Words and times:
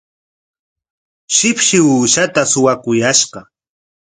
Shipshi 1.35 1.77
uushaata 1.89 2.41
suwakuyashqa. 2.51 3.39